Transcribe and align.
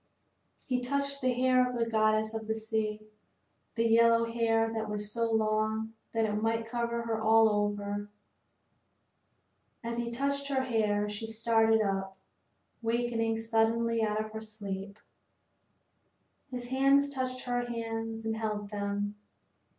He 0.65 0.81
touched 0.81 1.21
the 1.21 1.31
hair 1.31 1.69
of 1.69 1.77
the 1.77 1.85
goddess 1.85 2.33
of 2.33 2.47
the 2.47 2.55
sea, 2.55 3.01
the 3.75 3.87
yellow 3.87 4.25
hair 4.25 4.73
that 4.73 4.89
was 4.89 5.11
so 5.11 5.29
long 5.31 5.93
that 6.11 6.25
it 6.25 6.33
might 6.41 6.65
cover 6.65 7.03
her 7.03 7.21
all 7.21 7.47
over. 7.47 8.09
As 9.83 9.97
he 9.99 10.09
touched 10.09 10.47
her 10.47 10.63
hair 10.63 11.07
she 11.07 11.27
started 11.27 11.83
up, 11.83 12.17
wakening 12.81 13.37
suddenly 13.37 14.01
out 14.01 14.19
of 14.19 14.31
her 14.31 14.41
sleep. 14.41 14.97
His 16.49 16.69
hands 16.69 17.11
touched 17.13 17.41
her 17.41 17.65
hands 17.67 18.25
and 18.25 18.35
held 18.37 18.71
them. 18.71 19.13